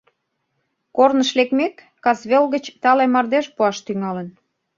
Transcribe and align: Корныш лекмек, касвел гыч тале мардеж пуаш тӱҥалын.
Корныш 0.95 1.29
лекмек, 1.37 1.75
касвел 2.03 2.43
гыч 2.53 2.65
тале 2.81 3.05
мардеж 3.13 3.45
пуаш 3.55 3.77
тӱҥалын. 3.85 4.27